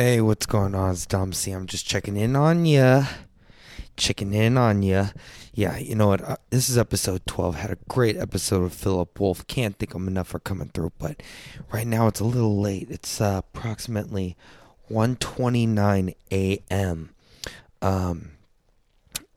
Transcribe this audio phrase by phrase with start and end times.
[0.00, 0.92] Hey, what's going on?
[0.92, 1.50] It's Dom C.
[1.50, 3.06] I'm just checking in on ya.
[3.96, 5.08] Checking in on ya.
[5.52, 6.22] Yeah, you know what?
[6.22, 7.56] Uh, this is episode 12.
[7.56, 9.44] Had a great episode with Philip Wolf.
[9.48, 11.20] Can't thank him enough for coming through, but
[11.72, 12.86] right now it's a little late.
[12.90, 14.36] It's uh, approximately
[14.88, 17.10] 1:29 a.m.
[17.82, 18.30] Um,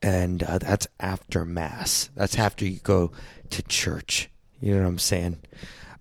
[0.00, 2.08] and uh, that's after mass.
[2.14, 3.10] That's after you go
[3.50, 4.30] to church.
[4.60, 5.38] You know what I'm saying?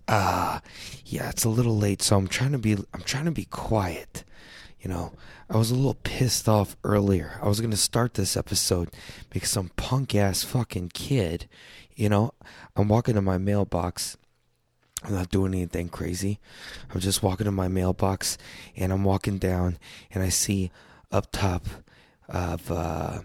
[0.07, 0.59] Uh
[1.05, 4.23] yeah, it's a little late, so I'm trying to be I'm trying to be quiet.
[4.81, 5.13] You know,
[5.49, 7.39] I was a little pissed off earlier.
[7.41, 8.89] I was going to start this episode
[9.29, 11.47] because some punk ass fucking kid,
[11.95, 12.33] you know,
[12.75, 14.17] I'm walking to my mailbox.
[15.03, 16.39] I'm not doing anything crazy.
[16.91, 18.37] I'm just walking to my mailbox
[18.75, 19.77] and I'm walking down
[20.11, 20.71] and I see
[21.11, 21.67] up top
[22.27, 23.19] of uh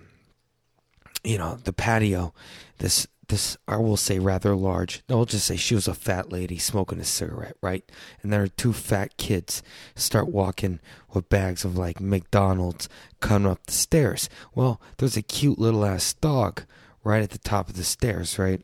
[1.23, 2.33] you know, the patio
[2.78, 5.02] this this I will say rather large.
[5.08, 7.84] I'll just say she was a fat lady smoking a cigarette, right?
[8.22, 9.62] And then are two fat kids
[9.94, 10.80] start walking
[11.12, 12.88] with bags of like McDonald's
[13.20, 14.28] coming up the stairs.
[14.55, 16.62] Well, there's a cute little ass dog
[17.02, 18.62] right at the top of the stairs, right?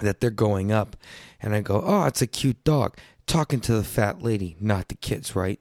[0.00, 0.96] That they're going up,
[1.40, 4.94] and I go, "Oh, it's a cute dog." Talking to the fat lady, not the
[4.94, 5.60] kids, right?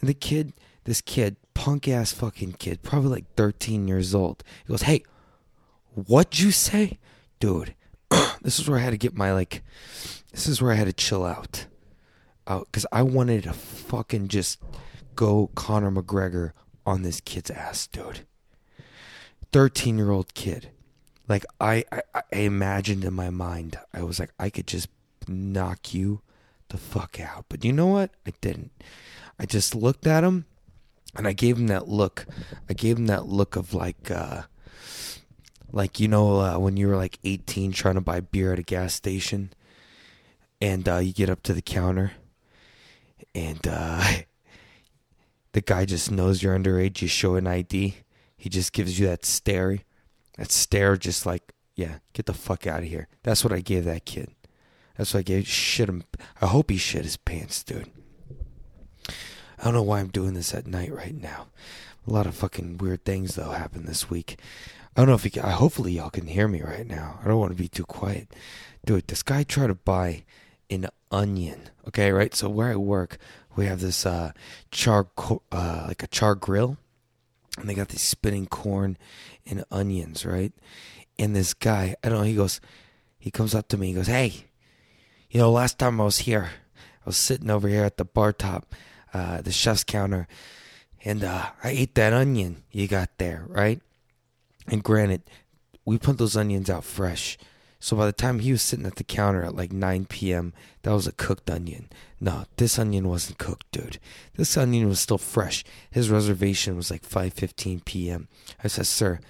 [0.00, 0.52] And the kid,
[0.84, 4.44] this kid, punk ass fucking kid, probably like 13 years old.
[4.64, 5.02] He goes, "Hey,
[5.94, 6.98] what'd you say?"
[7.40, 7.74] Dude,
[8.42, 9.62] this is where I had to get my like,
[10.32, 11.66] this is where I had to chill out,
[12.46, 14.60] out because I wanted to fucking just
[15.14, 16.52] go Conor McGregor
[16.86, 18.20] on this kid's ass, dude.
[19.52, 20.70] Thirteen year old kid,
[21.28, 24.88] like I, I, I imagined in my mind, I was like, I could just
[25.28, 26.20] knock you
[26.68, 28.10] the fuck out, but you know what?
[28.26, 28.72] I didn't.
[29.38, 30.46] I just looked at him,
[31.14, 32.26] and I gave him that look.
[32.68, 34.10] I gave him that look of like.
[34.10, 34.42] uh
[35.74, 38.62] like you know uh, when you were like 18 trying to buy beer at a
[38.62, 39.52] gas station
[40.60, 42.12] and uh, you get up to the counter
[43.34, 44.02] and uh,
[45.52, 47.94] the guy just knows you're underage you show an id
[48.36, 49.80] he just gives you that stare
[50.38, 53.08] that stare just like yeah get the fuck out of here.
[53.24, 54.30] That's what i gave that kid.
[54.96, 56.04] That's what i gave shit him
[56.40, 57.90] i hope he shit his pants dude.
[59.58, 61.48] I don't know why i'm doing this at night right now.
[62.06, 64.38] A lot of fucking weird things though happened this week
[64.96, 67.18] I don't know if you can, hopefully y'all can hear me right now.
[67.22, 68.28] I don't want to be too quiet.
[68.84, 70.24] Dude, this guy tried to buy
[70.70, 71.70] an onion.
[71.88, 72.34] Okay, right?
[72.34, 73.18] So where I work,
[73.56, 74.32] we have this uh
[74.70, 75.08] char
[75.52, 76.76] uh like a char grill
[77.58, 78.96] and they got these spinning corn
[79.46, 80.52] and onions, right?
[81.18, 82.60] And this guy, I don't know, he goes
[83.18, 84.46] he comes up to me, he goes, "Hey,
[85.30, 88.32] you know, last time I was here, I was sitting over here at the bar
[88.32, 88.74] top,
[89.12, 90.28] uh the chef's counter,
[91.04, 93.80] and uh I ate that onion you got there, right?"
[94.66, 95.22] And granted,
[95.84, 97.38] we put those onions out fresh.
[97.84, 100.92] So by the time he was sitting at the counter at like 9 p.m., that
[100.92, 101.90] was a cooked onion.
[102.18, 103.98] No, this onion wasn't cooked, dude.
[104.36, 105.64] This onion was still fresh.
[105.90, 108.28] His reservation was like 5:15 p.m.
[108.62, 109.20] I said, "Sir,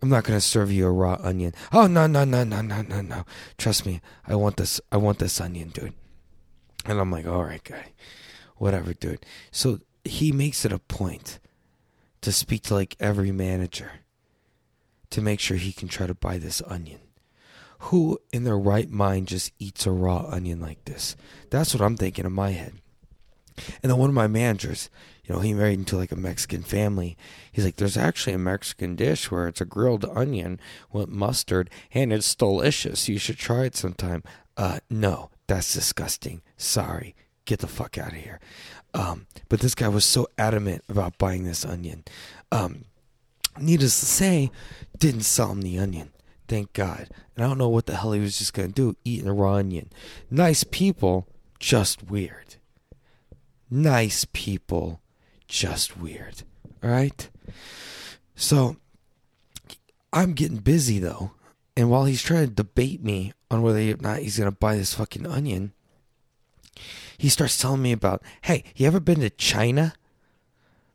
[0.00, 3.00] I'm not to serve you a raw onion." "Oh, no, no, no, no, no, no,
[3.00, 3.24] no.
[3.58, 4.00] Trust me.
[4.24, 5.94] I want this I want this onion, dude."
[6.84, 7.86] And I'm like, "All right, guy.
[8.56, 11.40] Whatever, dude." So he makes it a point
[12.20, 14.03] to speak to like every manager
[15.14, 16.98] to make sure he can try to buy this onion.
[17.78, 21.14] Who in their right mind just eats a raw onion like this?
[21.50, 22.72] That's what I'm thinking in my head.
[23.80, 24.90] And then one of my managers,
[25.24, 27.16] you know, he married into like a Mexican family.
[27.52, 30.58] He's like, there's actually a Mexican dish where it's a grilled onion
[30.92, 33.08] with mustard and it's delicious.
[33.08, 34.24] You should try it sometime.
[34.56, 36.42] Uh, no, that's disgusting.
[36.56, 37.14] Sorry.
[37.44, 38.40] Get the fuck out of here.
[38.94, 42.02] Um, but this guy was so adamant about buying this onion.
[42.50, 42.86] Um,
[43.58, 44.50] needless to say,
[44.98, 46.10] didn't sell him the onion.
[46.48, 47.08] Thank God.
[47.34, 49.32] And I don't know what the hell he was just going to do, eating a
[49.32, 49.90] raw onion.
[50.30, 51.28] Nice people,
[51.58, 52.56] just weird.
[53.70, 55.00] Nice people,
[55.48, 56.42] just weird.
[56.82, 57.28] All right?
[58.36, 58.76] So,
[60.12, 61.32] I'm getting busy though.
[61.76, 64.76] And while he's trying to debate me on whether or not he's going to buy
[64.76, 65.72] this fucking onion,
[67.18, 69.94] he starts telling me about, hey, you ever been to China?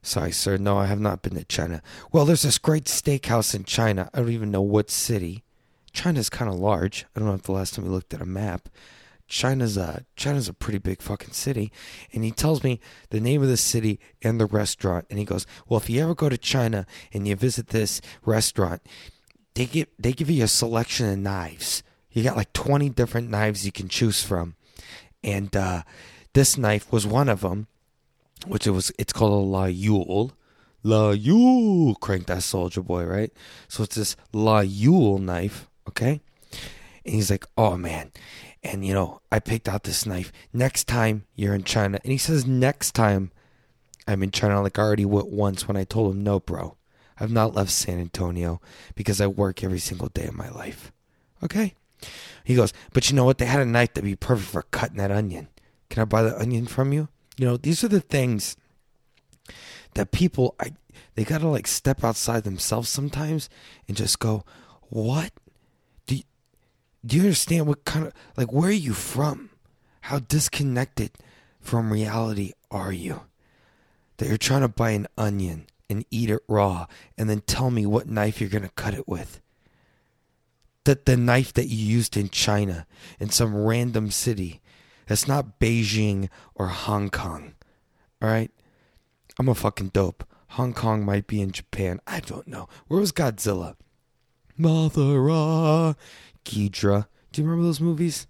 [0.01, 0.57] Sorry, sir.
[0.57, 1.81] No, I have not been to China.
[2.11, 4.09] Well, there's this great steakhouse in China.
[4.13, 5.43] I don't even know what city.
[5.91, 7.05] China's kind of large.
[7.15, 8.69] I don't know if the last time we looked at a map.
[9.27, 11.71] China's a China's a pretty big fucking city,
[12.11, 12.79] and he tells me
[13.11, 16.15] the name of the city and the restaurant, and he goes, "Well, if you ever
[16.15, 18.81] go to China and you visit this restaurant,
[19.53, 21.83] they give they give you a selection of knives.
[22.11, 24.55] You got like twenty different knives you can choose from,
[25.23, 25.83] and uh,
[26.33, 27.67] this knife was one of them."
[28.47, 30.31] Which it was it's called a La Yule.
[30.83, 33.33] La Yule crank that soldier boy, right?
[33.67, 36.21] So it's this La Yule knife, okay?
[37.05, 38.11] And he's like, Oh man.
[38.63, 40.31] And you know, I picked out this knife.
[40.53, 43.31] Next time you're in China, and he says next time
[44.09, 46.75] I'm in China like I already went once when I told him, no, bro.
[47.19, 48.59] I've not left San Antonio
[48.95, 50.91] because I work every single day of my life.
[51.43, 51.75] Okay?
[52.43, 53.37] He goes, but you know what?
[53.37, 55.49] They had a knife that'd be perfect for cutting that onion.
[55.89, 57.09] Can I buy the onion from you?
[57.39, 58.57] You know, these are the things
[59.93, 60.73] that people, I,
[61.15, 63.49] they gotta like step outside themselves sometimes
[63.87, 64.43] and just go,
[64.89, 65.31] what?
[66.05, 66.23] Do you,
[67.05, 69.51] do you understand what kind of, like, where are you from?
[70.01, 71.11] How disconnected
[71.61, 73.21] from reality are you?
[74.17, 76.87] That you're trying to buy an onion and eat it raw
[77.17, 79.39] and then tell me what knife you're gonna cut it with
[80.83, 82.85] that the knife that you used in China
[83.17, 84.59] in some random city
[85.09, 87.55] that's not Beijing or Hong Kong.
[88.21, 88.51] All right?
[89.39, 90.23] I'm a fucking dope.
[90.49, 91.99] Hong Kong might be in Japan.
[92.05, 92.69] I don't know.
[92.87, 93.75] Where was Godzilla?
[94.59, 95.95] Mothra.
[96.45, 97.07] Ghidra.
[97.31, 98.27] Do you remember those movies?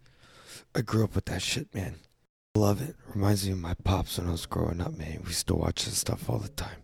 [0.74, 1.96] I grew up with that shit, man.
[2.56, 2.96] Love it.
[3.14, 5.20] Reminds me of my pops when I was growing up, man.
[5.24, 6.78] We used to watch this stuff all the time.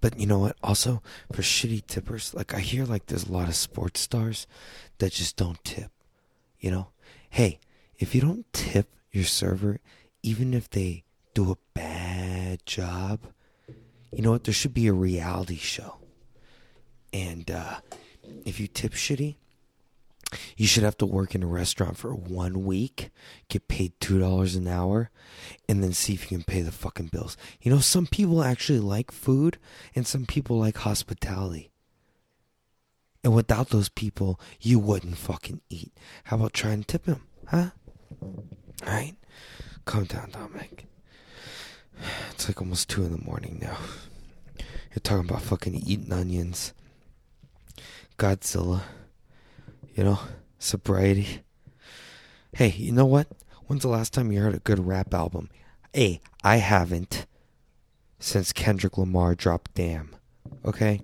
[0.00, 0.56] But you know what?
[0.62, 4.46] Also, for shitty tippers, like I hear like there's a lot of sports stars
[4.96, 5.90] that just don't tip.
[6.58, 6.88] You know?
[7.28, 7.60] Hey,
[8.04, 9.80] if you don't tip your server,
[10.22, 13.20] even if they do a bad job,
[14.12, 14.44] you know what?
[14.44, 15.96] There should be a reality show.
[17.14, 17.76] And uh,
[18.44, 19.36] if you tip shitty,
[20.54, 23.08] you should have to work in a restaurant for one week,
[23.48, 25.10] get paid $2 an hour,
[25.66, 27.38] and then see if you can pay the fucking bills.
[27.62, 29.56] You know, some people actually like food,
[29.94, 31.70] and some people like hospitality.
[33.22, 35.94] And without those people, you wouldn't fucking eat.
[36.24, 37.70] How about trying to tip them, huh?
[38.82, 39.16] Alright?
[39.84, 40.86] Calm down, Dominic.
[42.32, 43.76] It's like almost 2 in the morning now.
[44.58, 46.74] You're talking about fucking eating onions.
[48.18, 48.82] Godzilla
[49.94, 50.18] you know,
[50.58, 51.40] sobriety.
[52.52, 53.28] Hey, you know what?
[53.66, 55.48] When's the last time you heard a good rap album?
[55.92, 57.26] Hey, I haven't
[58.18, 60.14] since Kendrick Lamar dropped Damn.
[60.64, 61.02] Okay?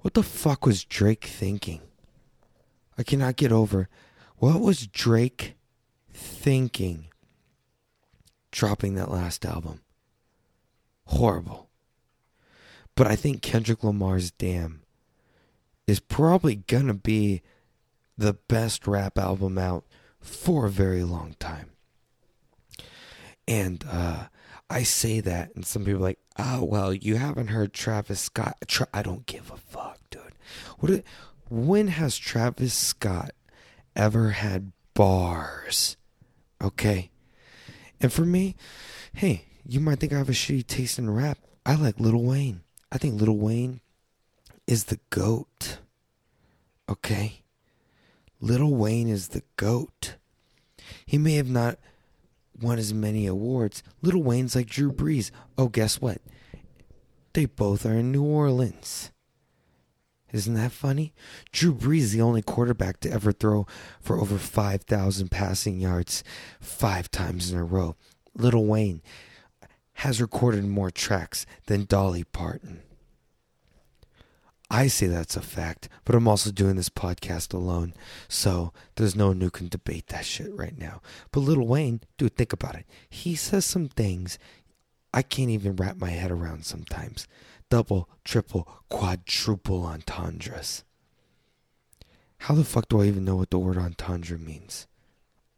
[0.00, 1.80] What the fuck was Drake thinking?
[2.96, 3.88] I cannot get over
[4.38, 5.54] what was Drake
[6.18, 7.06] thinking
[8.50, 9.80] dropping that last album?
[11.06, 11.68] Horrible.
[12.94, 14.82] But I think Kendrick Lamar's Damn
[15.86, 17.42] is probably gonna be
[18.16, 19.84] the best rap album out
[20.20, 21.70] for a very long time.
[23.46, 24.26] And uh,
[24.68, 28.56] I say that, and some people are like, oh, well, you haven't heard Travis Scott.
[28.66, 30.34] Tra- I don't give a fuck, dude.
[30.78, 31.02] What?
[31.48, 33.30] When has Travis Scott
[33.96, 35.96] ever had bars?
[36.62, 37.10] Okay.
[38.00, 38.56] And for me,
[39.12, 41.38] hey, you might think I have a shitty taste in rap.
[41.66, 42.62] I like Lil Wayne.
[42.90, 43.80] I think Lil Wayne
[44.66, 45.78] is the GOAT.
[46.88, 47.42] Okay?
[48.40, 50.16] Lil Wayne is the GOAT.
[51.04, 51.78] He may have not
[52.60, 53.82] won as many awards.
[54.02, 55.30] Lil Wayne's like Drew Brees.
[55.56, 56.20] Oh, guess what?
[57.34, 59.10] They both are in New Orleans.
[60.32, 61.14] Isn't that funny?
[61.52, 63.66] Drew Brees is the only quarterback to ever throw
[64.00, 66.22] for over 5,000 passing yards
[66.60, 67.96] five times in a row.
[68.34, 69.02] Little Wayne
[69.94, 72.82] has recorded more tracks than Dolly Parton.
[74.70, 77.94] I say that's a fact, but I'm also doing this podcast alone,
[78.28, 81.00] so there's no one who can debate that shit right now.
[81.32, 82.84] But Little Wayne, dude, think about it.
[83.08, 84.38] He says some things
[85.14, 87.26] I can't even wrap my head around sometimes.
[87.70, 90.84] Double, triple, quadruple entendres.
[92.38, 94.86] How the fuck do I even know what the word entendre means?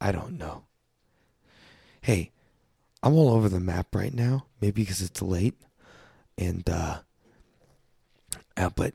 [0.01, 0.65] I don't know.
[2.01, 2.33] Hey,
[3.03, 5.55] I'm all over the map right now, maybe because it's late,
[6.37, 7.01] and uh
[8.57, 8.95] uh, but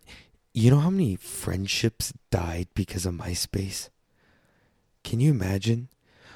[0.54, 3.90] you know how many friendships died because of MySpace?
[5.04, 5.90] Can you imagine?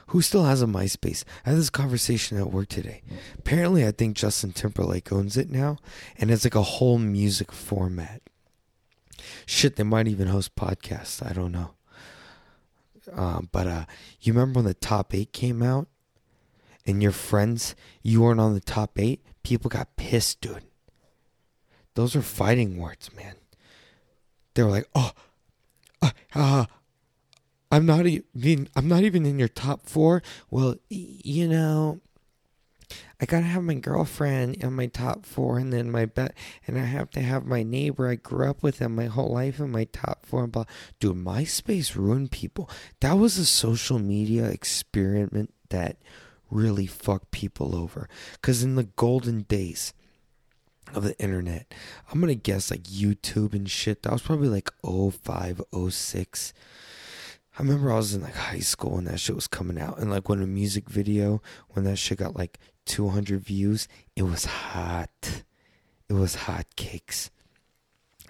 [0.09, 1.23] Who still has a MySpace?
[1.45, 3.03] I had this conversation at work today.
[3.37, 5.77] Apparently, I think Justin Timberlake owns it now,
[6.17, 8.23] and it's like a whole music format.
[9.45, 11.23] Shit, they might even host podcasts.
[11.23, 11.71] I don't know.
[13.15, 13.85] Uh, but uh,
[14.19, 15.87] you remember when the top eight came out,
[16.87, 19.23] and your friends, you weren't on the top eight?
[19.43, 20.63] People got pissed, dude.
[21.93, 23.35] Those are fighting words, man.
[24.55, 25.11] They were like, "Oh,
[26.01, 26.65] uh, uh,
[27.71, 30.23] I'm not even I'm not even in your top four.
[30.49, 32.01] Well, you know,
[33.21, 36.33] I gotta have my girlfriend in my top four, and then my bet,
[36.65, 39.59] and I have to have my neighbor I grew up with him my whole life
[39.59, 40.43] in my top four.
[40.43, 40.65] And blah.
[40.99, 42.69] Dude, MySpace ruined people.
[43.01, 45.97] That was a social media experiment that
[46.49, 48.09] really fucked people over.
[48.41, 49.93] Cause in the golden days,
[50.93, 51.73] of the internet.
[52.11, 54.03] I'm gonna guess like YouTube and shit.
[54.03, 56.53] That was probably like 05, 06.
[57.59, 60.09] I remember I was in like high school when that shit was coming out, and
[60.09, 65.43] like when a music video, when that shit got like 200 views, it was hot.
[66.07, 67.29] It was hot cakes.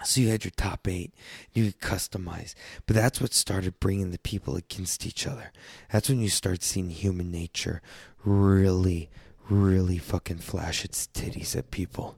[0.03, 1.13] So you had your top eight,
[1.53, 2.55] you could customize.
[2.87, 5.51] But that's what started bringing the people against each other.
[5.91, 7.83] That's when you start seeing human nature
[8.25, 9.11] really,
[9.47, 12.17] really fucking flash its titties at people.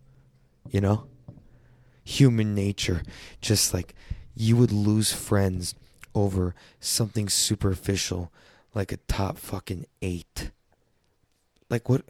[0.70, 1.08] You know?
[2.06, 3.04] Human nature.
[3.42, 3.96] Just like
[4.34, 5.76] you would lose friends
[6.14, 8.32] over something superficial
[8.74, 10.52] like a top fucking eight.
[11.70, 12.04] Like what?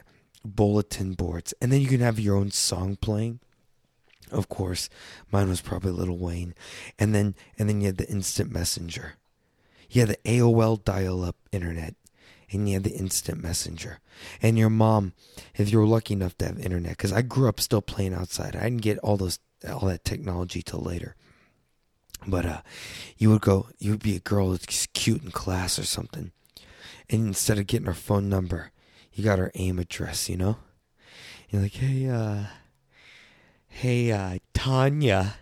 [0.44, 1.54] Bulletin boards.
[1.62, 3.40] And then you can have your own song playing
[4.32, 4.90] of course,
[5.32, 6.56] mine was probably Little Wayne,
[6.98, 9.16] and then and then you had the instant messenger.
[9.90, 11.96] You had the AOL dial-up internet,
[12.50, 14.00] and you had the instant messenger.
[14.42, 15.14] And your mom,
[15.56, 18.56] if you were lucky enough to have internet, because I grew up still playing outside.
[18.56, 19.40] I didn't get all those
[19.70, 21.16] all that technology till later.
[22.28, 22.62] But uh,
[23.18, 26.32] you would go, you would be a girl that's cute in class or something,
[27.10, 28.72] and instead of getting her phone number,
[29.14, 30.30] you got her AIM address.
[30.30, 30.58] You know,
[31.50, 32.44] you're like, hey, uh
[33.74, 35.36] Hey, uh, Tanya.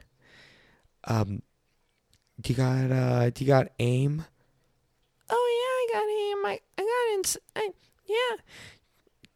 [1.04, 1.42] Um,
[2.40, 4.24] do you got uh, do you got aim?
[5.30, 6.46] Oh yeah, I got aim.
[6.46, 7.38] I I got ins.
[7.56, 7.72] I,
[8.06, 8.38] yeah.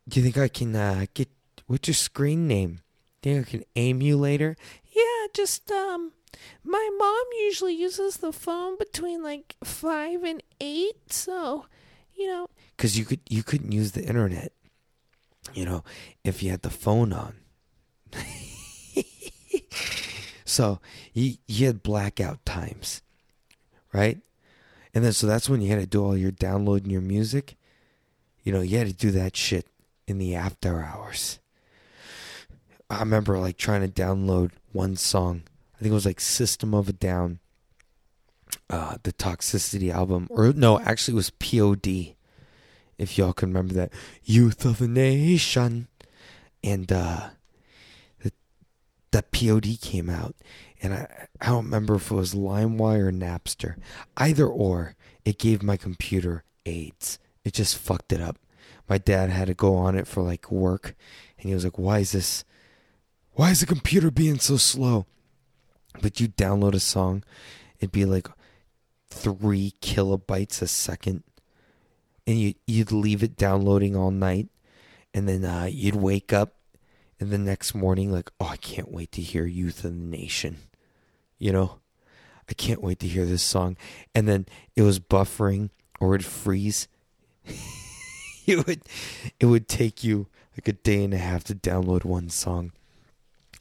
[0.08, 1.28] Do you think I can uh get
[1.66, 2.82] what's your screen name?
[3.22, 4.56] Do you think I can aim you later?
[4.96, 6.14] Yeah, just um,
[6.64, 11.66] my mom usually uses the phone between like five and eight, so
[12.16, 12.48] you know.
[12.78, 14.52] Cause you could you couldn't use the internet,
[15.54, 15.84] you know,
[16.24, 17.36] if you had the phone on.
[20.46, 20.80] so
[21.14, 23.02] you, you had blackout times,
[23.92, 24.20] right?
[24.94, 27.56] And then so that's when you had to do all your downloading your music.
[28.44, 29.68] You know, you had to do that shit
[30.08, 31.40] in the after hours.
[32.90, 35.44] I remember like trying to download one song.
[35.84, 37.40] I think it was like System of a Down,
[38.70, 42.16] uh, the Toxicity album, or no, actually it was POD.
[42.98, 43.92] If y'all can remember that,
[44.24, 45.90] Youth of a Nation,
[46.64, 47.32] and uh,
[49.12, 50.38] that POD came out,
[50.82, 53.76] and I, I don't remember if it was LimeWire or Napster.
[54.16, 57.20] Either or, it gave my computer AIDS.
[57.44, 58.38] It just fucked it up.
[58.88, 60.96] My dad had to go on it for like work,
[61.38, 62.46] and he was like, "Why is this?
[63.34, 65.08] Why is the computer being so slow?"
[66.02, 67.24] But you download a song,
[67.80, 68.28] it'd be like
[69.10, 71.24] three kilobytes a second,
[72.26, 74.48] and you you'd leave it downloading all night,
[75.14, 76.56] and then uh, you'd wake up
[77.20, 80.58] and the next morning like oh i can't wait to hear youth of the nation.
[81.40, 81.80] You know?
[82.50, 83.78] I can't wait to hear this song.
[84.14, 84.46] And then
[84.76, 85.70] it was buffering
[86.00, 86.88] or it'd freeze.
[88.46, 88.82] It would
[89.40, 92.74] it would take you like a day and a half to download one song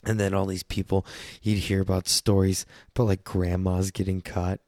[0.04, 1.06] and then all these people
[1.42, 4.60] you'd hear about stories about like grandmas getting caught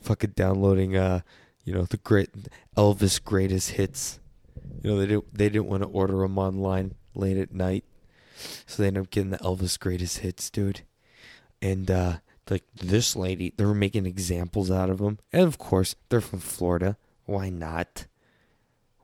[0.00, 1.20] fucking downloading uh
[1.64, 2.30] you know the great
[2.76, 4.18] elvis greatest hits
[4.82, 7.84] you know they didn't they didn't want to order them online late at night
[8.66, 10.82] so they end up getting the Elvis greatest hits, dude.
[11.60, 12.16] And uh,
[12.50, 15.18] like this lady, they were making examples out of them.
[15.32, 16.96] And of course, they're from Florida.
[17.24, 18.06] Why not?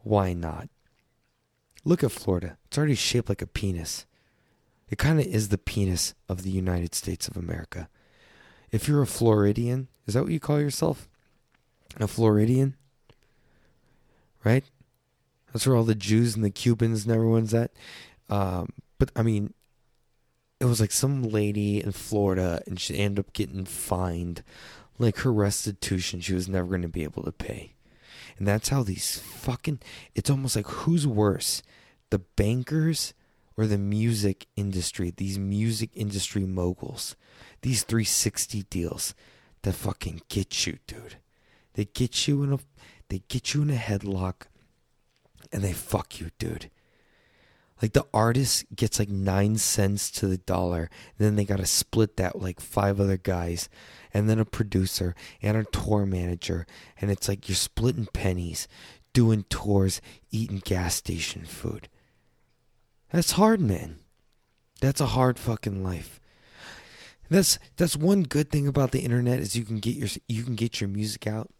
[0.03, 0.69] Why not?
[1.85, 2.59] Look at Florida.
[2.67, 4.07] It's already shaped like a penis.
[4.91, 7.89] It kind of is the penis of the United States of America.
[8.71, 11.09] If you're a Floridian, is that what you call yourself?
[11.99, 12.77] A Floridian?
[14.45, 14.65] Right?
[15.53, 17.73] That's where all the Jews and the Cubans and everyone's at.
[18.29, 19.55] Um, but I mean,
[20.61, 24.43] it was like some lady in Florida, and she ended up getting fined,
[24.99, 27.75] like her restitution she was never going to be able to pay.
[28.39, 29.81] And that's how these fucking.
[30.15, 31.63] It's almost like who's worse,
[32.11, 33.15] the bankers
[33.59, 35.13] or the music industry?
[35.15, 37.17] These music industry moguls,
[37.61, 39.15] these 360 deals
[39.63, 41.17] that fucking get you, dude.
[41.75, 42.59] They get you in a,
[43.09, 44.47] they get you in a headlock,
[45.53, 46.71] and they fuck you, dude.
[47.81, 52.17] Like the artist gets like nine cents to the dollar, then they got to split
[52.17, 53.69] that like five other guys,
[54.13, 56.67] and then a producer and a tour manager,
[57.01, 58.67] and it's like you're splitting pennies,
[59.13, 60.01] doing tours,
[60.31, 61.89] eating gas station food.
[63.13, 63.97] That's hard, man.
[64.81, 66.21] That's a hard fucking life.
[67.31, 70.55] That's that's one good thing about the internet is you can get your you can
[70.55, 71.51] get your music out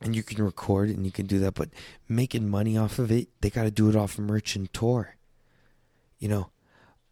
[0.00, 1.70] and you can record and you can do that but
[2.08, 5.16] making money off of it they got to do it off merch and tour
[6.18, 6.50] you know,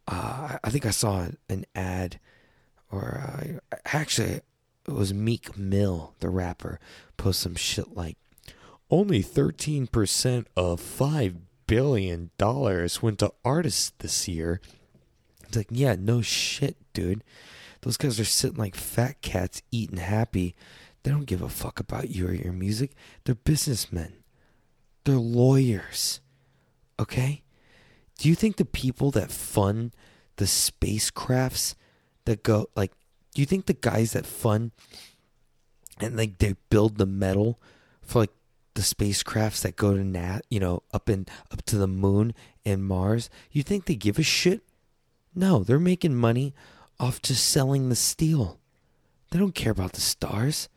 [0.07, 2.19] uh, I think I saw an ad,
[2.91, 4.41] or uh, actually,
[4.87, 6.79] it was Meek Mill, the rapper,
[7.17, 8.17] post some shit like,
[8.89, 11.35] only 13% of $5
[11.67, 14.61] billion dollars went to artists this year.
[15.43, 17.23] It's like, yeah, no shit, dude.
[17.81, 20.55] Those guys are sitting like fat cats eating happy
[21.03, 22.91] They don't give a fuck about you or your music.
[23.23, 24.13] They're businessmen.
[25.03, 26.19] They're lawyers.
[26.99, 27.43] Okay?
[28.17, 29.91] Do you think the people that fund
[30.37, 31.75] the spacecrafts
[32.25, 32.91] that go like
[33.33, 34.71] do you think the guys that fund
[35.99, 37.59] and like they build the metal
[38.01, 38.33] for like
[38.75, 42.33] the spacecrafts that go to nat you know up in up to the moon
[42.65, 44.61] and Mars, you think they give a shit?
[45.33, 46.53] No, they're making money
[46.99, 48.59] off just selling the steel.
[49.31, 50.69] They don't care about the stars.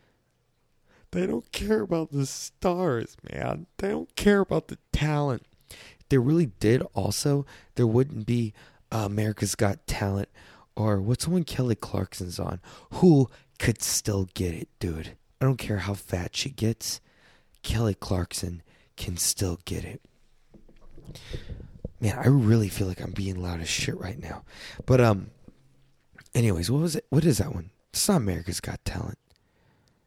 [1.12, 3.66] They don't care about the stars, man.
[3.78, 5.44] They don't care about the talent.
[5.70, 8.52] If they really did, also, there wouldn't be
[8.92, 10.28] uh, America's Got Talent
[10.78, 12.60] or what's the one Kelly Clarkson's on?
[12.94, 13.28] Who
[13.58, 15.16] could still get it, dude?
[15.40, 17.00] I don't care how fat she gets.
[17.68, 18.62] Kelly Clarkson
[18.96, 20.00] can still get it.
[22.00, 24.44] Man, I really feel like I'm being loud as shit right now.
[24.86, 25.32] But um
[26.34, 27.04] anyways, what was it?
[27.10, 27.68] What is that one?
[27.92, 29.18] It's not America's Got Talent.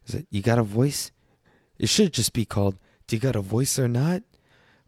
[0.08, 1.12] Is it You Got a Voice?
[1.78, 4.24] It should just be called Do You Got a Voice or Not?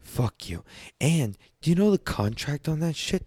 [0.00, 0.64] Fuck you.
[1.00, 3.24] And do you know the contract on that shit?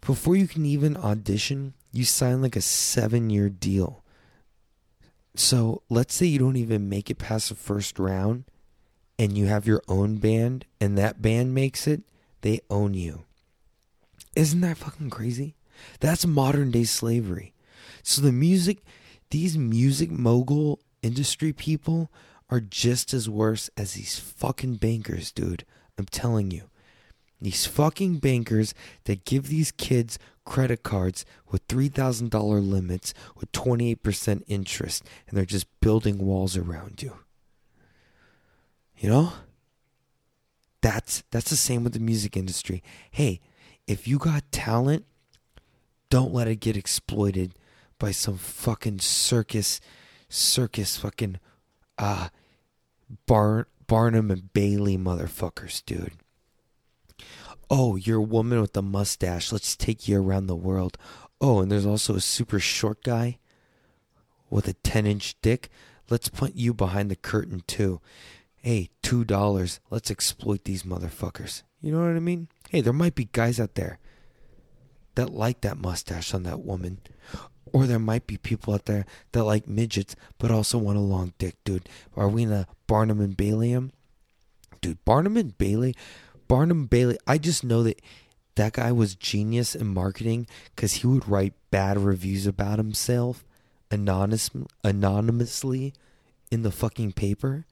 [0.00, 4.02] Before you can even audition, you sign like a seven year deal.
[5.34, 8.44] So let's say you don't even make it past the first round
[9.18, 12.02] and you have your own band and that band makes it,
[12.40, 13.24] they own you.
[14.34, 15.54] Isn't that fucking crazy?
[16.00, 17.52] That's modern day slavery.
[18.02, 18.78] So the music,
[19.30, 22.10] these music mogul industry people
[22.48, 25.64] are just as worse as these fucking bankers, dude.
[25.98, 26.64] I'm telling you.
[27.40, 30.18] These fucking bankers that give these kids
[30.50, 37.18] credit cards with $3,000 limits with 28% interest and they're just building walls around you.
[38.98, 39.32] You know?
[40.82, 42.82] That's that's the same with the music industry.
[43.12, 43.40] Hey,
[43.86, 45.04] if you got talent,
[46.08, 47.54] don't let it get exploited
[48.00, 49.80] by some fucking circus
[50.28, 51.38] circus fucking
[51.96, 52.28] uh
[53.26, 56.14] Bar- Barnum and Bailey motherfuckers, dude.
[57.70, 59.52] Oh, you're a woman with a mustache.
[59.52, 60.98] Let's take you around the world.
[61.40, 63.38] Oh, and there's also a super short guy
[64.50, 65.70] with a 10 inch dick.
[66.08, 68.00] Let's put you behind the curtain, too
[68.62, 71.62] hey, two dollars, let's exploit these motherfuckers.
[71.80, 72.48] You know what I mean?
[72.70, 73.98] Hey, there might be guys out there
[75.14, 77.00] that like that mustache on that woman.
[77.72, 81.32] Or there might be people out there that like midgets but also want a long
[81.38, 81.88] dick, dude.
[82.16, 83.78] Are we in a Barnum and Bailey?
[84.80, 85.94] Dude, Barnum and Bailey,
[86.50, 88.02] Barnum Bailey, I just know that
[88.56, 93.44] that guy was genius in marketing because he would write bad reviews about himself
[93.90, 94.50] anonymous,
[94.82, 95.94] anonymously
[96.50, 97.66] in the fucking paper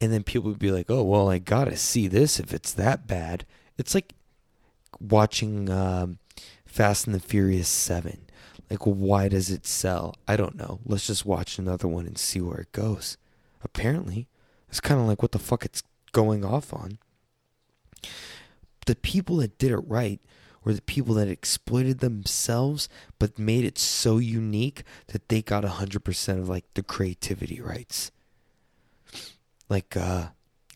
[0.00, 3.06] and then people would be like, "Oh, well, I gotta see this if it's that
[3.06, 3.44] bad."
[3.76, 4.14] It's like
[4.98, 6.18] watching um,
[6.64, 8.22] Fast and the Furious Seven.
[8.70, 10.14] Like, why does it sell?
[10.26, 10.80] I don't know.
[10.86, 13.16] Let's just watch another one and see where it goes.
[13.62, 14.26] Apparently,
[14.68, 16.98] it's kind of like what the fuck it's going off on.
[18.86, 20.20] The people that did it right
[20.64, 26.38] were the people that exploited themselves but made it so unique that they got 100%
[26.38, 28.10] of like the creativity rights
[29.70, 30.28] like uh,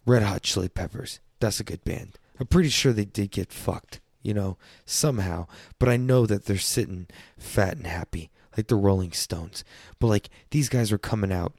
[0.07, 1.21] Red Hot Chili Peppers.
[1.41, 2.19] That's a good band.
[2.41, 4.57] I'm pretty sure they did get fucked, you know,
[4.87, 5.47] somehow.
[5.79, 9.65] But I know that they're sitting fat and happy, like the Rolling Stones.
[9.99, 11.53] But like these guys are coming out.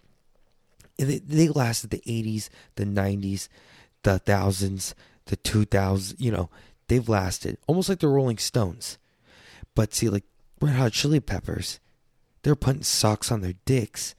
[0.98, 3.50] They, they lasted the 80s, the 90s,
[4.04, 4.96] the thousands,
[5.26, 6.16] the 2000s.
[6.18, 6.50] You know,
[6.88, 8.98] they've lasted almost like the Rolling Stones.
[9.74, 10.24] But see, like
[10.62, 11.80] Red Hot Chili Peppers,
[12.44, 14.16] they're putting socks on their dicks,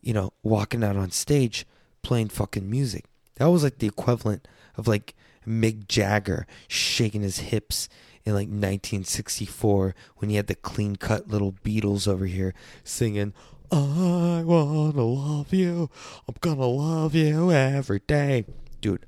[0.00, 1.66] you know, walking out on stage
[2.02, 3.04] playing fucking music.
[3.36, 5.14] That was like the equivalent of like
[5.46, 7.88] Mick Jagger shaking his hips
[8.24, 13.32] in like 1964 when he had the clean cut little Beatles over here singing,
[13.70, 15.90] I wanna love you,
[16.26, 18.44] I'm gonna love you every day.
[18.80, 19.06] Dude,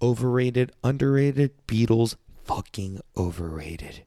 [0.00, 4.04] overrated, underrated, Beatles, fucking overrated.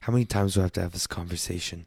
[0.00, 1.86] How many times do I have to have this conversation?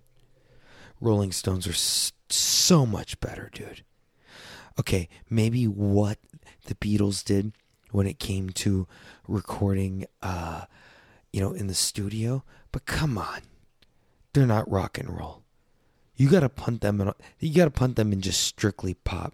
[1.02, 3.84] Rolling Stones are so much better, dude
[4.80, 6.18] okay, maybe what
[6.65, 7.54] the Beatles did
[7.91, 8.88] when it came to
[9.28, 10.65] recording, uh,
[11.32, 12.44] you know, in the studio.
[12.72, 13.41] But come on,
[14.34, 15.44] they're not rock and roll.
[16.15, 17.02] You gotta punt them.
[17.02, 19.34] In, you gotta punt them in just strictly pop.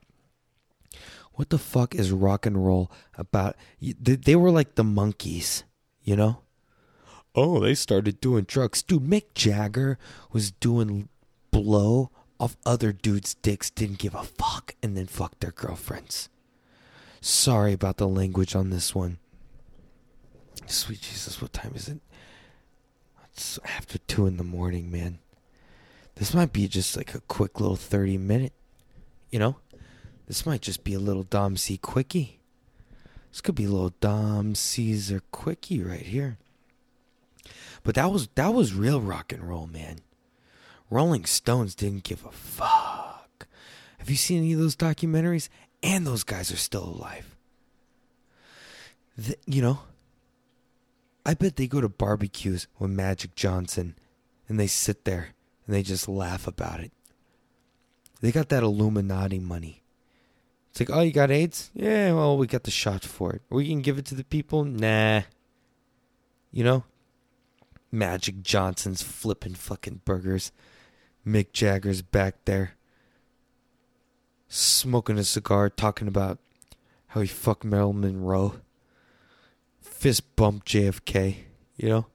[1.41, 3.55] What the fuck is rock and roll about?
[3.81, 5.63] They were like the Monkees,
[6.03, 6.43] you know.
[7.33, 9.01] Oh, they started doing drugs, dude.
[9.01, 9.97] Mick Jagger
[10.31, 11.09] was doing
[11.49, 16.29] blow off other dudes' dicks didn't give a fuck and then fucked their girlfriends.
[17.21, 19.17] Sorry about the language on this one.
[20.67, 22.01] Sweet Jesus, what time is it?
[23.33, 25.17] It's after two in the morning, man.
[26.17, 28.53] this might be just like a quick little 30 minute,
[29.31, 29.55] you know?
[30.31, 32.39] This might just be a little Dom C quickie.
[33.31, 36.37] This could be a little Dom Caesar quickie right here.
[37.83, 39.99] But that was that was real rock and roll, man.
[40.89, 43.45] Rolling Stones didn't give a fuck.
[43.97, 45.49] Have you seen any of those documentaries?
[45.83, 47.35] And those guys are still alive.
[49.17, 49.79] The, you know,
[51.25, 53.95] I bet they go to barbecues with Magic Johnson
[54.47, 55.31] and they sit there
[55.67, 56.93] and they just laugh about it.
[58.21, 59.80] They got that Illuminati money.
[60.71, 61.69] It's like, oh, you got AIDS?
[61.73, 63.41] Yeah, well, we got the shot for it.
[63.49, 64.63] We can give it to the people?
[64.63, 65.21] Nah.
[66.51, 66.85] You know?
[67.91, 70.51] Magic Johnson's flipping fucking burgers.
[71.27, 72.75] Mick Jagger's back there
[74.51, 76.37] smoking a cigar, talking about
[77.07, 78.55] how he fucked Marilyn Monroe.
[79.79, 81.37] Fist bump JFK,
[81.77, 82.07] you know?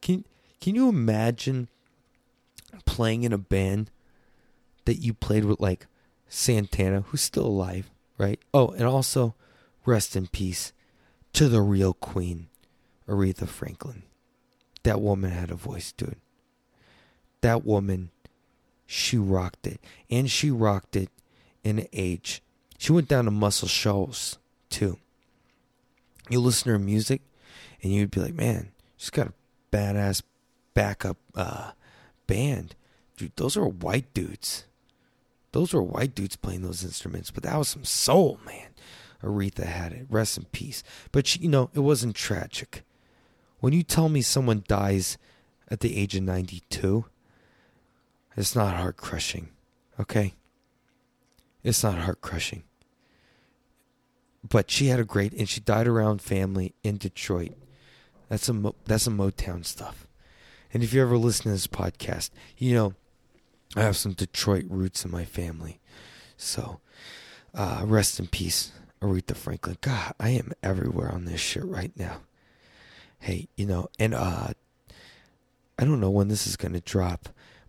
[0.00, 0.24] Can
[0.60, 1.68] can you imagine
[2.84, 3.90] playing in a band
[4.84, 5.86] that you played with like
[6.28, 8.40] Santana, who's still alive, right?
[8.52, 9.34] Oh, and also
[9.84, 10.72] rest in peace
[11.32, 12.48] to the real queen,
[13.08, 14.02] Aretha Franklin.
[14.82, 16.16] That woman had a voice, dude.
[17.40, 18.10] That woman,
[18.86, 19.80] she rocked it.
[20.10, 21.10] And she rocked it
[21.64, 22.42] in age.
[22.78, 24.38] She went down to Muscle Shoals,
[24.70, 24.98] too.
[26.28, 27.22] You listen to her music,
[27.82, 29.32] and you'd be like, man, she's got a
[29.72, 30.22] badass
[30.74, 31.72] backup uh,
[32.26, 32.74] band.
[33.16, 34.65] Dude, those are white dudes.
[35.52, 38.68] Those were white dudes playing those instruments, but that was some soul, man.
[39.22, 40.06] Aretha had it.
[40.10, 40.82] Rest in peace.
[41.12, 42.82] But, she, you know, it wasn't tragic.
[43.60, 45.16] When you tell me someone dies
[45.68, 47.06] at the age of 92,
[48.36, 49.48] it's not heart crushing,
[49.98, 50.34] okay?
[51.64, 52.64] It's not heart crushing.
[54.46, 57.54] But she had a great, and she died around family in Detroit.
[58.28, 60.06] That's a that's a Motown stuff.
[60.72, 62.94] And if you ever listen to this podcast, you know
[63.74, 65.80] I have some Detroit roots in my family.
[66.36, 66.80] So,
[67.54, 69.78] uh, rest in peace, Aretha Franklin.
[69.80, 72.20] God, I am everywhere on this shit right now.
[73.18, 74.48] Hey, you know, and uh,
[75.78, 77.28] I don't know when this is gonna drop,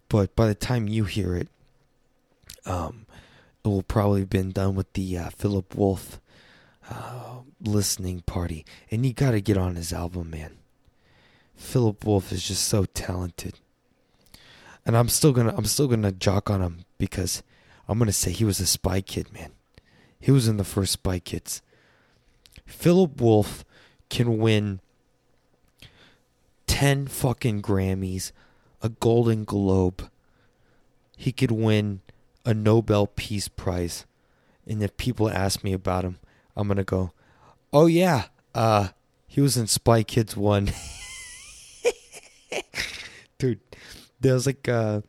[0.10, 1.50] but by the time you hear it,
[2.66, 3.06] um,
[3.64, 6.20] it will probably have been done with the uh, Philip Wolf
[6.90, 10.58] uh, listening party, and you got to get on his album, man.
[11.56, 13.60] Philip Wolf is just so talented,
[14.88, 17.44] and I'm still gonna I'm still gonna jock on him because
[17.88, 19.52] I'm gonna say he was a Spy Kid, man.
[20.20, 21.62] He was in the first Spy Kids.
[22.66, 23.66] Philip Wolf
[24.10, 24.80] can win
[26.68, 28.32] ten fucking Grammys,
[28.82, 30.10] a Golden Globe.
[31.18, 32.00] He could win
[32.46, 34.06] a Nobel Peace Prize.
[34.66, 36.18] And if people ask me about him,
[36.56, 37.12] I'm gonna go,
[37.74, 38.90] "Oh yeah, uh,
[39.28, 40.72] he was in Spy Kids one."
[43.38, 43.60] Dude,
[44.20, 45.02] there was like uh,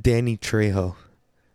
[0.00, 0.96] Danny Trejo.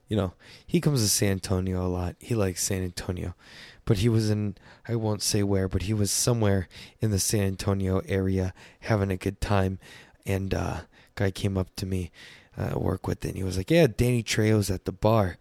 [0.08, 0.34] You know,
[0.66, 2.16] he comes to San Antonio a lot.
[2.20, 3.36] He likes San Antonio,
[3.84, 4.56] but he was in
[4.88, 6.70] I won't say where, but he was somewhere
[7.02, 9.80] in the San Antonio area having a good time,
[10.26, 10.82] and uh,
[11.16, 12.12] guy came up to me
[12.58, 13.30] uh, work with it.
[13.30, 15.38] And he was like, "Yeah, Danny Trejo's at the bar."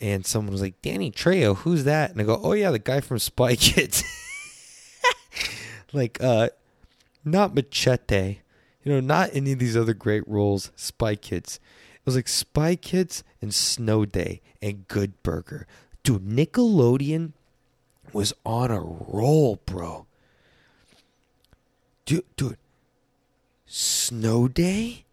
[0.00, 3.00] And someone was like, "Danny Trejo, who's that?" And I go, "Oh yeah, the guy
[3.00, 4.02] from Spy Kids."
[5.92, 6.48] like, uh,
[7.24, 8.38] not Machete,
[8.82, 10.70] you know, not any of these other great roles.
[10.76, 11.60] Spy Kids.
[11.94, 15.66] It was like Spy Kids and Snow Day and Good Burger.
[16.02, 17.32] Dude, Nickelodeon
[18.12, 20.06] was on a roll, bro.
[22.06, 22.56] Dude, dude,
[23.66, 25.04] Snow Day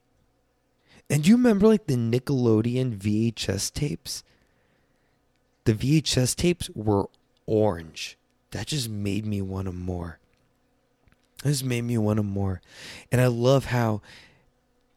[1.10, 4.24] and do you remember like the Nickelodeon VHS tapes?
[5.64, 7.08] The VHS tapes were
[7.46, 8.18] orange.
[8.52, 10.20] That just made me want them more.
[11.44, 12.62] Just made me want them more.
[13.12, 14.02] And I love how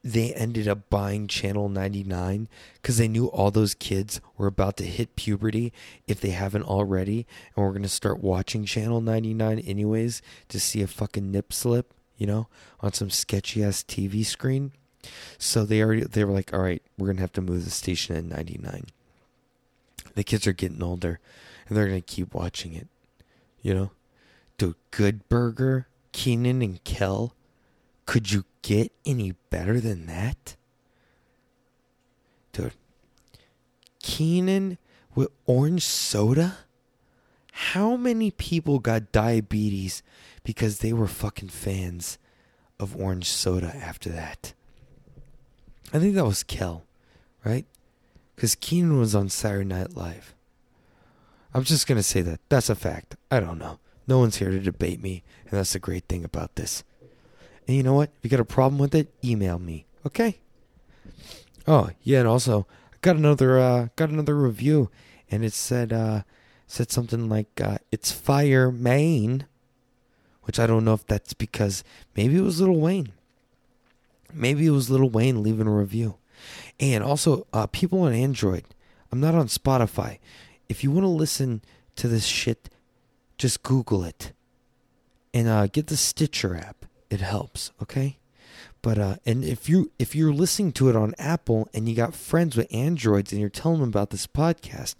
[0.03, 4.85] they ended up buying Channel 99 because they knew all those kids were about to
[4.85, 5.72] hit puberty
[6.07, 7.26] if they haven't already.
[7.55, 11.92] And we're going to start watching Channel 99 anyways to see a fucking nip slip,
[12.16, 12.48] you know,
[12.81, 14.72] on some sketchy ass TV screen.
[15.38, 18.16] So they already they were like, all right, we're gonna have to move the station
[18.16, 18.87] in '99.
[20.14, 21.20] The kids are getting older,
[21.68, 22.88] and they're gonna keep watching it.
[23.62, 23.90] You know,
[24.59, 27.34] dude, Good Burger, Kenan and Kel.
[28.06, 30.56] Could you get any better than that,
[32.52, 32.74] dude?
[34.02, 34.78] Kenan
[35.14, 36.58] with orange soda.
[37.52, 40.02] How many people got diabetes
[40.42, 42.18] because they were fucking fans
[42.78, 44.54] of orange soda after that?
[45.92, 46.84] I think that was Kel,
[47.44, 47.66] right?
[48.34, 50.34] Because Kenan was on Saturday Night Live.
[51.52, 52.40] I'm just going to say that.
[52.48, 53.16] That's a fact.
[53.30, 53.78] I don't know.
[54.10, 56.82] No one's here to debate me, and that's the great thing about this.
[57.68, 58.10] And you know what?
[58.16, 60.40] If you got a problem with it, email me, okay?
[61.68, 64.90] Oh yeah, and also I got another uh, got another review,
[65.30, 66.22] and it said uh,
[66.66, 69.46] said something like uh, it's Fire Maine,
[70.42, 71.84] which I don't know if that's because
[72.16, 73.12] maybe it was Little Wayne.
[74.34, 76.16] Maybe it was Little Wayne leaving a review,
[76.80, 78.64] and also uh, people on Android.
[79.12, 80.18] I'm not on Spotify.
[80.68, 81.62] If you want to listen
[81.94, 82.70] to this shit,
[83.40, 84.33] just Google it,
[85.33, 86.85] and uh, get the Stitcher app.
[87.09, 87.72] It helps.
[87.83, 88.18] Okay.
[88.83, 92.14] But uh, and if you if you're listening to it on Apple and you got
[92.14, 94.94] friends with Androids and you're telling them about this podcast,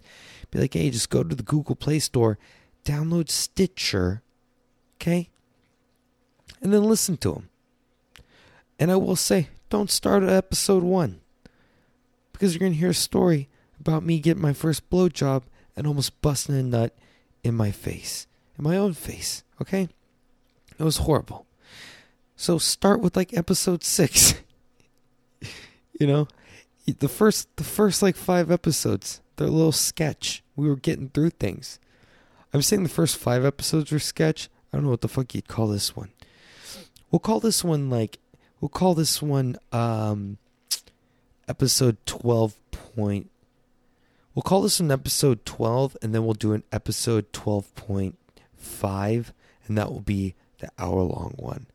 [0.49, 2.37] be like, hey, just go to the Google Play Store,
[2.83, 4.21] download Stitcher,
[4.97, 5.29] okay,
[6.61, 7.49] and then listen to them.
[8.77, 11.21] And I will say, don't start at episode one
[12.33, 13.49] because you're gonna hear a story
[13.79, 15.43] about me getting my first blowjob
[15.75, 16.95] and almost busting a nut
[17.43, 19.43] in my face, in my own face.
[19.61, 19.89] Okay,
[20.77, 21.45] it was horrible.
[22.35, 24.33] So start with like episode six.
[25.99, 26.27] you know,
[26.85, 30.43] the first the first like five episodes, they're a little sketch.
[30.55, 31.79] We were getting through things.
[32.53, 34.49] I'm saying the first five episodes were sketch.
[34.71, 36.11] I don't know what the fuck you'd call this one.
[37.11, 38.19] We'll call this one like
[38.59, 40.37] we'll call this one um
[41.47, 43.29] episode twelve point
[44.33, 48.17] we'll call this an episode twelve and then we'll do an episode twelve point
[48.61, 49.33] five
[49.67, 51.67] and that will be the hour long one.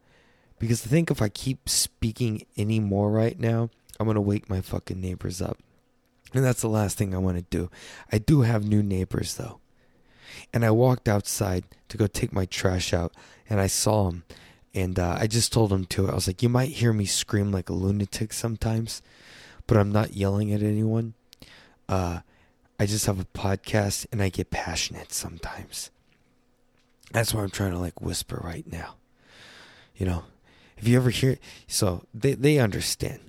[0.59, 4.49] Because I think if I keep speaking any more right now, I'm going to wake
[4.49, 5.59] my fucking neighbors up.
[6.35, 7.71] And that's the last thing I want to do.
[8.11, 9.61] I do have new neighbors though.
[10.53, 13.15] And I walked outside to go take my trash out
[13.49, 14.25] and I saw him.
[14.75, 16.11] And uh, I just told him to.
[16.11, 19.01] I was like, you might hear me scream like a lunatic sometimes,
[19.67, 21.15] but I'm not yelling at anyone.
[21.89, 22.21] Uh,
[22.79, 25.91] I just have a podcast and I get passionate sometimes.
[27.13, 28.97] That's why I'm trying to like whisper right now.
[29.97, 30.25] You know,
[30.77, 33.21] if you ever hear, so they they understand,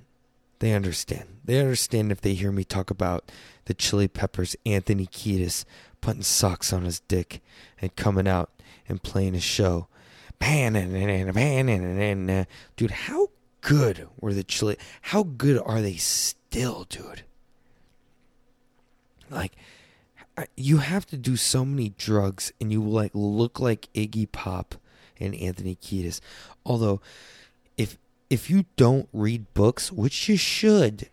[0.59, 3.31] they understand, they understand if they hear me talk about
[3.65, 5.63] the Chili Peppers, Anthony Kiedis
[6.01, 7.41] putting socks on his dick
[7.81, 8.49] and coming out
[8.87, 9.87] and playing a show.
[10.39, 11.71] Dude,
[12.91, 13.27] how
[13.61, 14.77] good were the Chili?
[15.01, 17.23] How good are they still, dude?
[19.29, 19.53] Like,
[20.55, 24.75] you have to do so many drugs and you like look like Iggy Pop
[25.19, 26.19] and Anthony Kiedis.
[26.65, 27.01] Although
[27.77, 27.97] if
[28.29, 31.09] if you don't read books, which you should,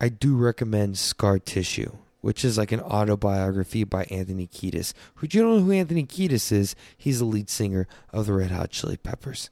[0.00, 4.92] I do recommend Scar Tissue, which is like an autobiography by Anthony Kiedis.
[5.16, 6.76] Who do you know who Anthony Kiedis is?
[6.96, 9.50] He's the lead singer of the Red Hot Chili Peppers.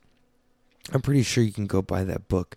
[0.92, 2.56] I'm pretty sure you can go buy that book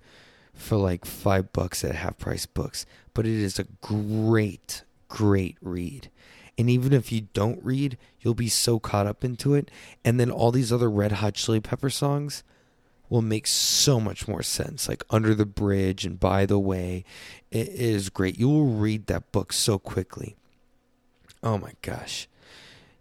[0.54, 2.86] for like five bucks at half price books.
[3.14, 6.10] But it is a great, great read.
[6.60, 9.72] And even if you don't read, you'll be so caught up into it.
[10.04, 12.44] And then all these other Red Hot Chili Pepper songs
[13.08, 14.90] will make so much more sense.
[14.90, 17.06] Like Under the Bridge and By the Way.
[17.50, 18.38] It is great.
[18.38, 20.36] You will read that book so quickly.
[21.42, 22.28] Oh my gosh.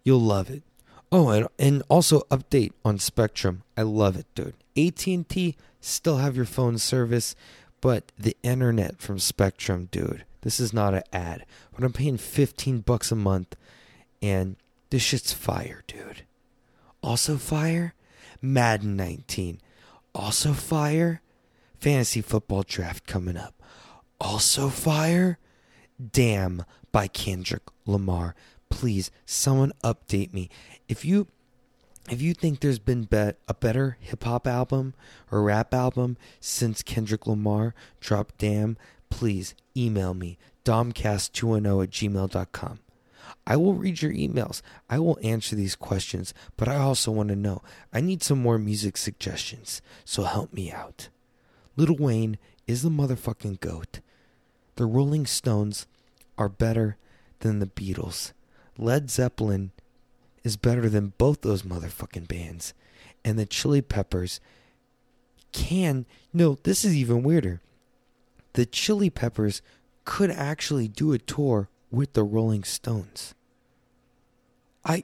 [0.05, 0.63] You'll love it.
[1.11, 3.63] Oh, and, and also update on Spectrum.
[3.75, 4.53] I love it, dude.
[4.77, 7.35] AT&T still have your phone service,
[7.81, 12.79] but the internet from Spectrum, dude this is not an ad, but I'm paying 15
[12.81, 13.55] bucks a month
[14.21, 14.55] and
[14.89, 16.23] this shit's fire, dude.
[17.01, 17.93] Also fire,
[18.41, 19.61] Madden 19.
[20.15, 21.21] Also fire,
[21.77, 23.55] fantasy football draft coming up.
[24.19, 25.37] Also fire,
[26.11, 28.35] Damn by Kendrick Lamar.
[28.69, 30.49] Please, someone update me.
[30.87, 31.27] If you
[32.09, 34.93] if you think there's been bet a better hip hop album
[35.31, 38.77] or rap album since Kendrick Lamar dropped Damn,
[39.09, 42.79] please email me, domcast210 at gmail.com.
[43.45, 44.61] I will read your emails.
[44.89, 47.61] I will answer these questions, but I also want to know.
[47.93, 51.09] I need some more music suggestions, so help me out.
[51.75, 53.99] Little Wayne is the motherfucking goat.
[54.75, 55.87] The Rolling Stones
[56.37, 56.97] are better
[57.39, 58.33] than the Beatles.
[58.77, 59.71] Led Zeppelin
[60.43, 62.73] is better than both those motherfucking bands.
[63.25, 64.39] And the Chili Peppers
[65.51, 66.05] can.
[66.31, 67.61] No, this is even weirder
[68.53, 69.61] the Chili Peppers
[70.05, 73.35] could actually do a tour with the Rolling Stones.
[74.83, 75.03] I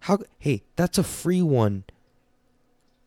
[0.00, 1.84] how hey, that's a free one.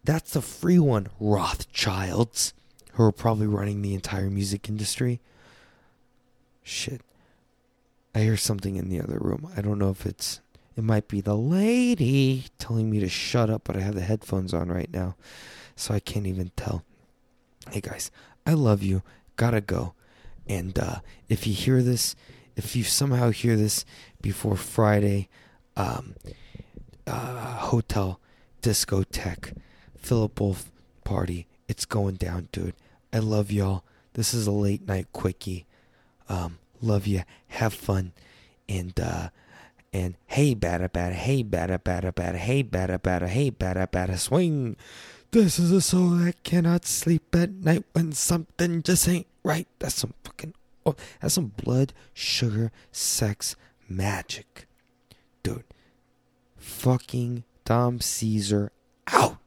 [0.04, 2.54] That's a free one, Rothschilds,
[2.94, 5.20] who are probably running the entire music industry.
[6.63, 7.02] Shit.
[8.15, 9.52] I hear something in the other room.
[9.56, 10.42] I don't know if it's
[10.76, 14.54] it might be the lady telling me to shut up, but I have the headphones
[14.54, 15.15] on right now,
[15.76, 16.84] so I can't even tell.
[17.70, 18.12] Hey guys,
[18.46, 19.04] I love you
[19.39, 19.93] gotta go.
[20.47, 20.99] And uh,
[21.30, 22.15] if you hear this,
[22.58, 23.86] if you somehow hear this
[24.21, 25.30] before Friday,
[25.78, 26.15] um,
[27.08, 28.19] uh, hotel
[28.62, 29.56] discotheque,
[29.97, 30.71] Philip Wolf
[31.06, 32.75] party, it's going down, dude.
[33.13, 33.84] I love y'all.
[34.13, 35.65] This is a late night quickie.
[36.28, 37.23] Um, love you.
[37.47, 38.12] Have fun.
[38.67, 39.30] And uh
[39.91, 44.75] and hey bada bada, hey bada bada bada, hey bada bada, hey bada bada swing.
[45.32, 49.67] This is a soul that cannot sleep at night when something just ain't right.
[49.80, 50.54] That's some fucking
[50.86, 53.56] oh, that's some blood, sugar, sex,
[53.91, 54.65] Magik.
[55.43, 55.63] Dude.
[56.58, 58.71] Fucking Tom Caesar
[59.08, 59.38] out.